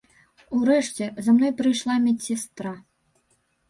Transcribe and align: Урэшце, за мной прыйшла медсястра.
Урэшце, 0.59 1.11
за 1.27 1.37
мной 1.37 1.53
прыйшла 1.61 2.01
медсястра. 2.09 2.77